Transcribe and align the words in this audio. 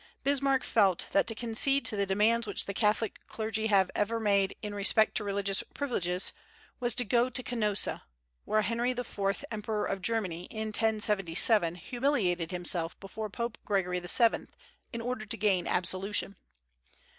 Bismarck 0.23 0.63
felt 0.63 1.05
that 1.11 1.27
to 1.27 1.35
concede 1.35 1.85
to 1.85 1.95
the 1.95 2.07
demands 2.07 2.47
which 2.47 2.65
the 2.65 2.73
Catholic 2.73 3.19
clergy 3.27 3.69
ever 3.69 3.91
have 4.15 4.23
made 4.23 4.55
in 4.63 4.73
respect 4.73 5.13
to 5.13 5.23
religious 5.23 5.63
privileges 5.75 6.33
was 6.79 6.95
to 6.95 7.05
"go 7.05 7.29
to 7.29 7.43
Canossa," 7.43 8.01
where 8.43 8.63
Henry 8.63 8.89
IV. 8.93 9.45
Emperor 9.51 9.85
of 9.85 10.01
Germany, 10.01 10.45
in 10.45 10.69
1077, 10.69 11.75
humiliated 11.75 12.49
himself 12.49 12.99
before 12.99 13.29
Pope 13.29 13.59
Gregory 13.63 13.99
VII. 13.99 14.47
in 14.91 15.01
order 15.01 15.27
to 15.27 15.37
gain 15.37 15.67
absolution. 15.67 16.35